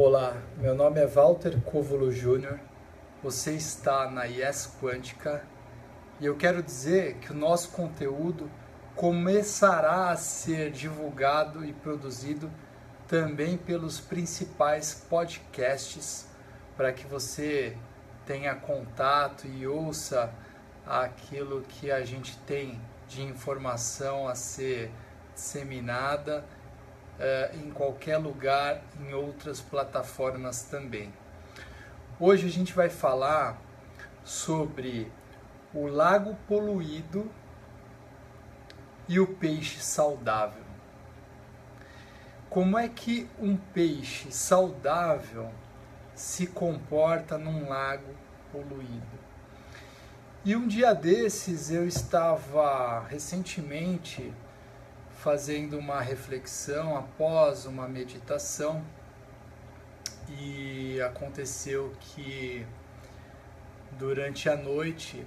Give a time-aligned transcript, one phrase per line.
[0.00, 2.60] Olá, meu nome é Walter Covolo Júnior,
[3.20, 5.44] você está na IES Quântica
[6.20, 8.48] e eu quero dizer que o nosso conteúdo
[8.94, 12.48] começará a ser divulgado e produzido
[13.08, 16.28] também pelos principais podcasts
[16.76, 17.76] para que você
[18.24, 20.32] tenha contato e ouça
[20.86, 24.92] aquilo que a gente tem de informação a ser
[25.34, 26.44] disseminada
[27.18, 31.12] uh, em qualquer lugar, em outras plataformas também.
[32.20, 33.60] Hoje a gente vai falar
[34.24, 35.10] sobre
[35.72, 37.30] o lago poluído
[39.08, 40.64] e o peixe saudável.
[42.50, 45.50] Como é que um peixe saudável
[46.14, 48.14] se comporta num lago
[48.50, 49.18] poluído?
[50.44, 54.32] E um dia desses eu estava recentemente
[55.22, 58.84] fazendo uma reflexão após uma meditação
[60.28, 62.64] e aconteceu que
[63.92, 65.26] durante a noite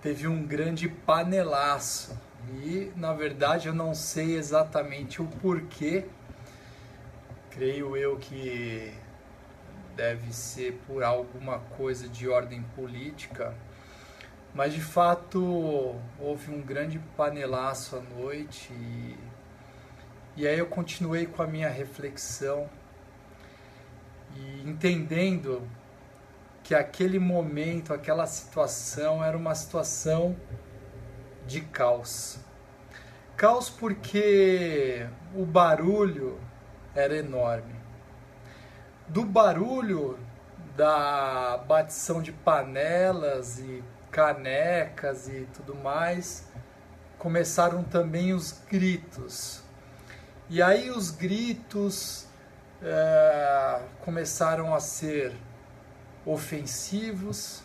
[0.00, 2.16] teve um grande panelaço
[2.62, 6.06] e na verdade eu não sei exatamente o porquê.
[7.50, 8.92] Creio eu que
[9.96, 13.54] deve ser por alguma coisa de ordem política
[14.56, 19.14] mas de fato houve um grande panelaço à noite e,
[20.36, 22.68] e aí eu continuei com a minha reflexão
[24.36, 25.66] e entendendo
[26.62, 30.36] que aquele momento, aquela situação era uma situação
[31.46, 32.38] de caos.
[33.34, 36.38] Caos porque o barulho
[36.94, 37.74] era enorme.
[39.08, 40.18] Do barulho
[40.76, 46.46] da batição de panelas e canecas e tudo mais,
[47.18, 49.65] começaram também os gritos.
[50.48, 52.26] E aí os gritos
[52.80, 55.32] é, começaram a ser
[56.24, 57.64] ofensivos.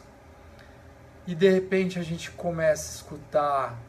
[1.28, 3.80] E de repente a gente começa a escutar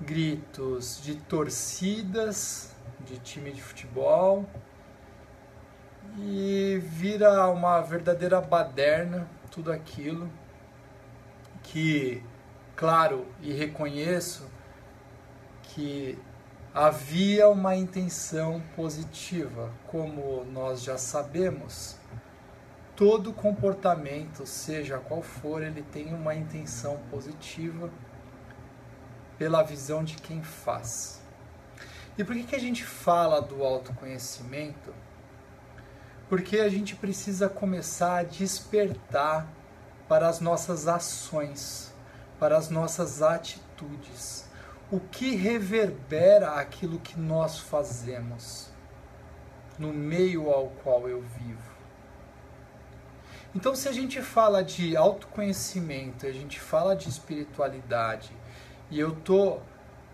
[0.00, 4.48] gritos de torcidas de time de futebol.
[6.18, 10.30] E vira uma verdadeira baderna tudo aquilo
[11.62, 12.22] que,
[12.74, 14.48] claro, e reconheço
[15.62, 16.18] que
[16.74, 21.96] havia uma intenção positiva, como nós já sabemos.
[22.94, 27.90] Todo comportamento, seja qual for, ele tem uma intenção positiva
[29.38, 31.22] pela visão de quem faz.
[32.16, 34.92] E por que, que a gente fala do autoconhecimento?
[36.28, 39.46] Porque a gente precisa começar a despertar
[40.08, 41.94] para as nossas ações,
[42.40, 44.47] para as nossas atitudes.
[44.90, 48.70] O que reverbera aquilo que nós fazemos
[49.78, 51.78] no meio ao qual eu vivo.
[53.54, 58.30] Então, se a gente fala de autoconhecimento, a gente fala de espiritualidade,
[58.90, 59.58] e eu tô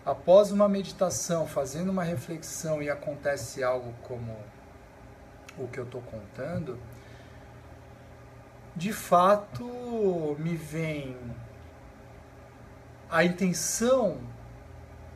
[0.05, 4.37] após uma meditação fazendo uma reflexão e acontece algo como
[5.57, 6.79] o que eu estou contando,
[8.75, 9.65] de fato
[10.37, 11.17] me vem
[13.09, 14.19] a intenção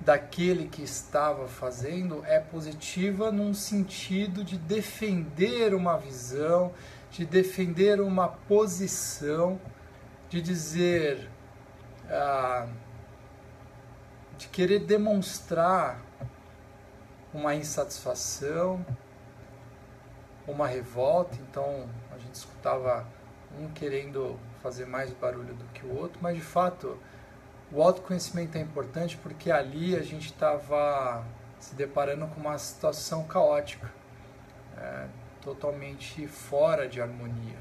[0.01, 6.71] daquele que estava fazendo é positiva num sentido de defender uma visão,
[7.11, 9.59] de defender uma posição,
[10.29, 11.29] de dizer,
[12.09, 12.67] ah,
[14.37, 16.01] de querer demonstrar
[17.33, 18.85] uma insatisfação,
[20.47, 21.37] uma revolta.
[21.41, 23.05] Então a gente escutava
[23.59, 26.97] um querendo fazer mais barulho do que o outro, mas de fato
[27.71, 31.25] o autoconhecimento é importante porque ali a gente estava
[31.59, 33.91] se deparando com uma situação caótica,
[34.77, 35.07] é,
[35.41, 37.57] totalmente fora de harmonia.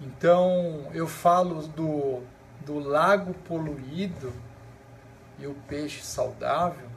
[0.00, 2.22] Então eu falo do,
[2.64, 4.32] do lago poluído
[5.38, 6.88] e o peixe saudável,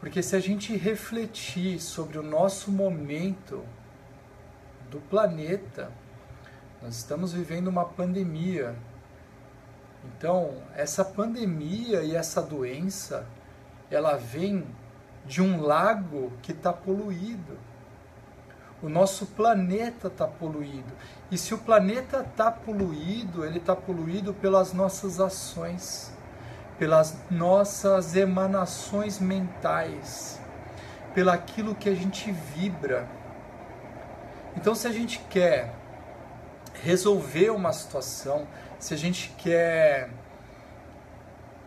[0.00, 3.64] porque se a gente refletir sobre o nosso momento
[4.90, 5.90] do planeta,
[6.80, 8.76] nós estamos vivendo uma pandemia.
[10.06, 13.26] Então, essa pandemia e essa doença,
[13.90, 14.64] ela vem
[15.26, 17.58] de um lago que está poluído.
[18.82, 20.92] O nosso planeta está poluído.
[21.30, 26.12] E se o planeta está poluído, ele está poluído pelas nossas ações,
[26.78, 30.40] pelas nossas emanações mentais,
[31.14, 33.08] pelaquilo que a gente vibra.
[34.56, 35.74] Então, se a gente quer
[36.82, 38.46] resolver uma situação,
[38.78, 40.10] se a gente quer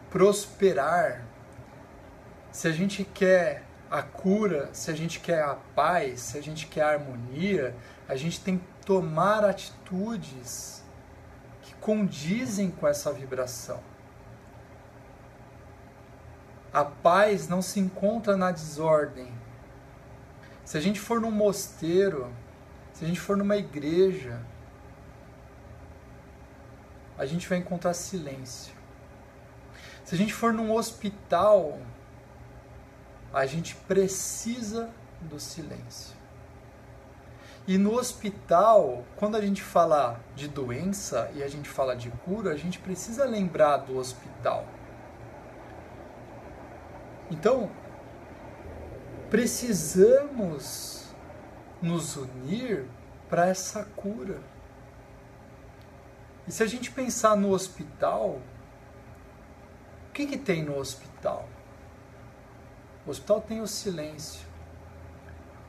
[0.09, 1.25] prosperar,
[2.51, 6.67] se a gente quer a cura, se a gente quer a paz, se a gente
[6.67, 7.75] quer a harmonia,
[8.07, 10.83] a gente tem que tomar atitudes
[11.61, 13.81] que condizem com essa vibração.
[16.71, 19.33] A paz não se encontra na desordem.
[20.63, 22.31] Se a gente for num mosteiro,
[22.93, 24.39] se a gente for numa igreja,
[27.19, 28.73] a gente vai encontrar silêncio.
[30.05, 31.77] Se a gente for num hospital,
[33.33, 34.89] a gente precisa
[35.19, 36.17] do silêncio.
[37.67, 42.53] E no hospital, quando a gente fala de doença e a gente fala de cura,
[42.53, 44.65] a gente precisa lembrar do hospital.
[47.29, 47.69] Então,
[49.29, 51.13] precisamos
[51.81, 52.85] nos unir
[53.29, 54.39] para essa cura.
[56.49, 58.41] E se a gente pensar no hospital,
[60.09, 61.47] o que, que tem no hospital?
[63.05, 64.47] O hospital tem o silêncio.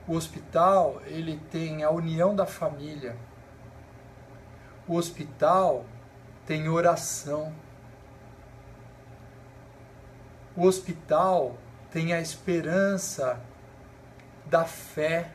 [0.08, 3.14] O hospital, ele tem a união da família.
[4.88, 5.84] O hospital
[6.46, 7.54] tem oração.
[10.56, 11.58] O hospital
[11.90, 13.38] tem a esperança
[14.46, 15.30] da fé,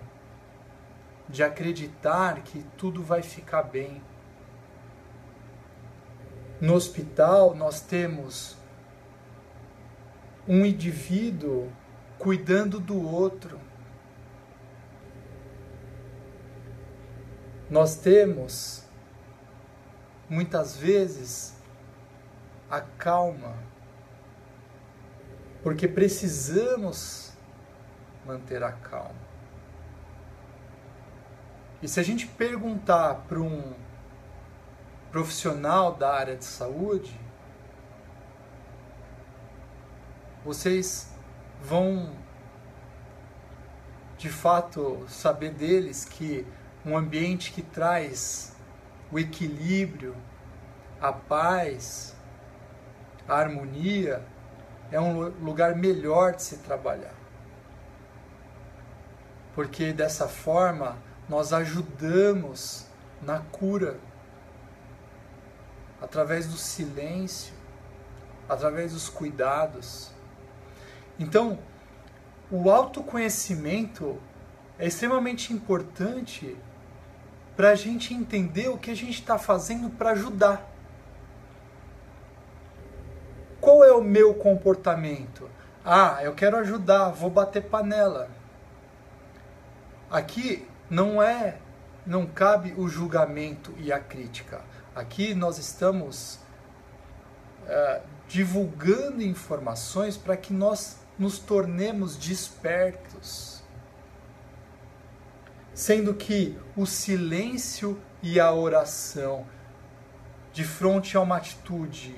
[1.29, 4.01] de acreditar que tudo vai ficar bem.
[6.59, 8.55] No hospital, nós temos
[10.47, 11.69] um indivíduo
[12.17, 13.59] cuidando do outro.
[17.69, 18.85] Nós temos,
[20.29, 21.55] muitas vezes,
[22.69, 23.55] a calma,
[25.61, 27.33] porque precisamos
[28.25, 29.25] manter a calma.
[31.81, 33.73] E se a gente perguntar para um
[35.15, 37.17] profissional da área de saúde,
[40.43, 41.09] vocês
[41.63, 42.11] vão
[44.17, 46.45] de fato saber deles que
[46.85, 48.57] um ambiente que traz
[49.09, 50.13] o equilíbrio,
[50.99, 52.13] a paz,
[53.25, 54.21] a harmonia,
[54.91, 57.15] é um lugar melhor de se trabalhar.
[59.53, 60.97] Porque dessa forma
[61.29, 62.85] nós ajudamos
[63.21, 63.97] na cura
[66.05, 67.51] através do silêncio,
[68.47, 70.11] através dos cuidados.
[71.17, 71.57] Então,
[72.51, 74.21] o autoconhecimento
[74.77, 76.55] é extremamente importante
[77.57, 80.69] para a gente entender o que a gente está fazendo para ajudar.
[83.59, 85.49] Qual é o meu comportamento?
[85.83, 88.29] Ah, eu quero ajudar, vou bater panela.
[90.11, 91.57] Aqui não é,
[92.05, 94.61] não cabe o julgamento e a crítica.
[94.95, 96.39] Aqui nós estamos
[97.67, 103.61] é, divulgando informações para que nós nos tornemos despertos.
[105.73, 109.45] Sendo que o silêncio e a oração,
[110.53, 112.15] de frente a uma atitude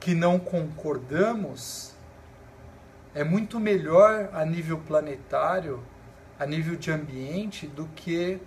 [0.00, 1.94] que não concordamos,
[3.14, 5.84] é muito melhor a nível planetário,
[6.38, 8.40] a nível de ambiente, do que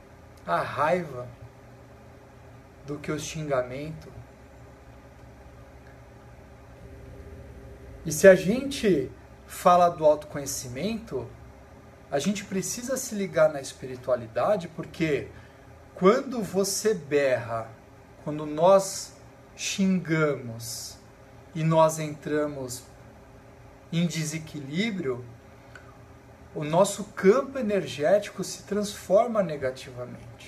[0.47, 1.27] a raiva,
[2.85, 4.11] do que o xingamento.
[8.05, 9.11] E se a gente
[9.45, 11.27] fala do autoconhecimento,
[12.09, 15.27] a gente precisa se ligar na espiritualidade, porque
[15.93, 17.69] quando você berra,
[18.23, 19.13] quando nós
[19.55, 20.97] xingamos
[21.53, 22.83] e nós entramos
[23.93, 25.23] em desequilíbrio,
[26.55, 30.40] o nosso campo energético se transforma negativamente.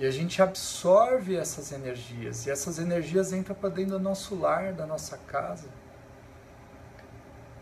[0.00, 4.72] E a gente absorve essas energias, e essas energias entram para dentro do nosso lar,
[4.72, 5.68] da nossa casa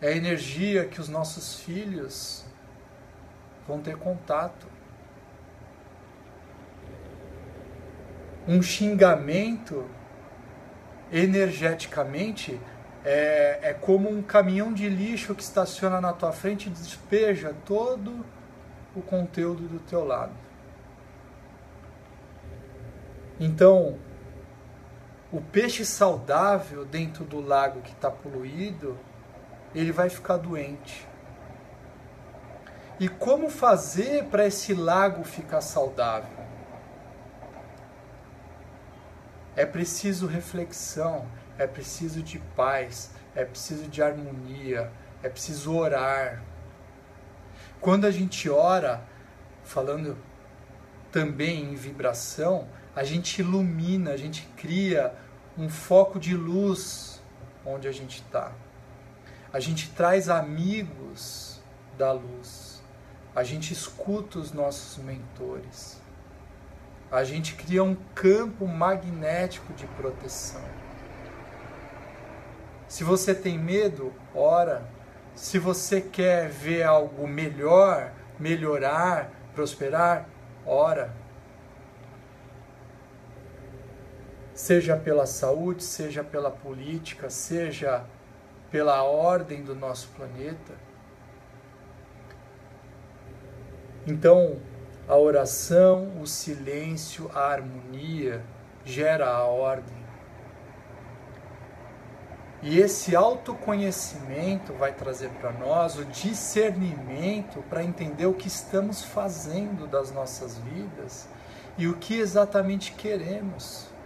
[0.00, 2.44] é a energia que os nossos filhos
[3.66, 4.66] vão ter contato.
[8.46, 9.84] Um xingamento,
[11.12, 12.58] energeticamente,
[13.04, 18.24] é, é como um caminhão de lixo que estaciona na tua frente e despeja todo
[18.94, 20.47] o conteúdo do teu lado.
[23.40, 23.98] Então,
[25.30, 28.98] o peixe saudável dentro do lago que está poluído
[29.74, 31.06] ele vai ficar doente.
[32.98, 36.36] E como fazer para esse lago ficar saudável?
[39.54, 41.26] É preciso reflexão,
[41.56, 44.90] é preciso de paz, é preciso de harmonia,
[45.22, 46.42] é preciso orar.
[47.80, 49.02] Quando a gente ora,
[49.62, 50.16] falando
[51.12, 52.68] também em vibração,
[52.98, 55.14] a gente ilumina, a gente cria
[55.56, 57.22] um foco de luz
[57.64, 58.52] onde a gente está
[59.52, 61.60] a gente traz amigos
[61.96, 62.82] da luz.
[63.34, 66.00] A gente escuta os nossos mentores.
[67.10, 70.62] A gente cria um campo magnético de proteção.
[72.86, 74.86] Se você tem medo, ora.
[75.34, 80.28] Se você quer ver algo melhor, melhorar, prosperar,
[80.66, 81.14] ora.
[84.58, 88.04] Seja pela saúde, seja pela política, seja
[88.72, 90.74] pela ordem do nosso planeta.
[94.04, 94.56] Então,
[95.06, 98.42] a oração, o silêncio, a harmonia
[98.84, 99.96] gera a ordem.
[102.60, 109.86] E esse autoconhecimento vai trazer para nós o discernimento para entender o que estamos fazendo
[109.86, 111.28] das nossas vidas
[111.78, 113.96] e o que exatamente queremos.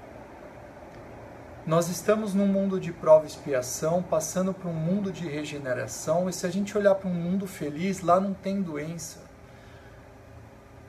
[1.64, 6.32] Nós estamos num mundo de prova e expiação, passando para um mundo de regeneração, e
[6.32, 9.20] se a gente olhar para um mundo feliz, lá não tem doença.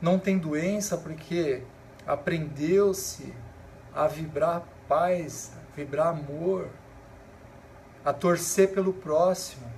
[0.01, 1.61] Não tem doença porque
[2.07, 3.31] aprendeu-se
[3.93, 6.67] a vibrar paz, vibrar amor
[8.03, 9.71] a torcer pelo próximo.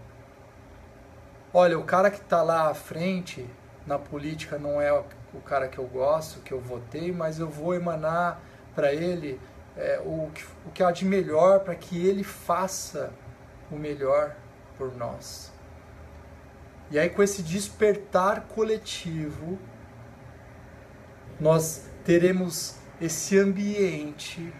[1.53, 3.45] Olha, o cara que está lá à frente
[3.85, 7.75] na política não é o cara que eu gosto, que eu votei, mas eu vou
[7.75, 8.39] emanar
[8.73, 9.37] para ele
[9.77, 13.11] é, o, que, o que há de melhor para que ele faça
[13.69, 14.35] o melhor
[14.77, 15.51] por nós.
[16.91, 19.57] E aí, com esse despertar coletivo,
[21.39, 24.53] nós teremos esse ambiente,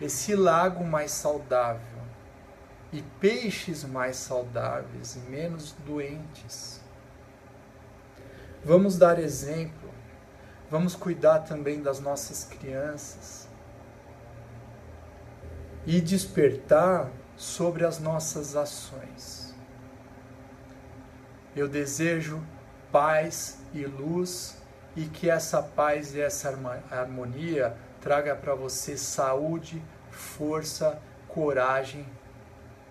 [0.00, 2.00] esse lago mais saudável
[2.92, 6.80] e peixes mais saudáveis e menos doentes.
[8.64, 9.90] Vamos dar exemplo,
[10.70, 13.49] vamos cuidar também das nossas crianças
[15.86, 19.54] e despertar sobre as nossas ações.
[21.56, 22.42] Eu desejo
[22.92, 24.56] paz e luz
[24.96, 26.48] e que essa paz e essa
[26.90, 32.06] harmonia traga para você saúde, força, coragem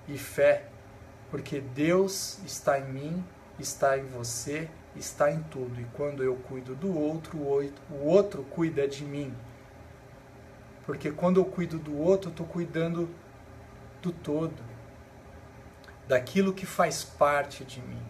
[0.08, 0.66] e fé,
[1.30, 3.24] porque Deus está em mim,
[3.60, 5.80] está em você, está em tudo.
[5.80, 9.34] E quando eu cuido do outro, o outro cuida de mim.
[10.90, 13.08] Porque quando eu cuido do outro, eu estou cuidando
[14.02, 14.60] do todo,
[16.08, 18.02] daquilo que faz parte de mim.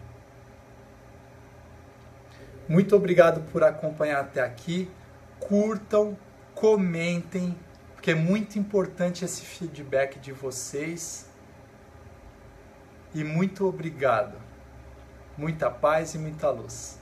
[2.66, 4.90] Muito obrigado por acompanhar até aqui.
[5.38, 6.16] Curtam,
[6.54, 7.54] comentem,
[7.94, 11.28] porque é muito importante esse feedback de vocês
[13.14, 14.38] e muito obrigado.
[15.36, 16.99] Muita paz e muita luz.